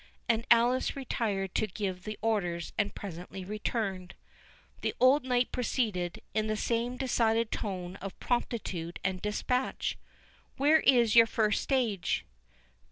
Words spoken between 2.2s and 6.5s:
orders, and presently returned. The old knight proceeded, in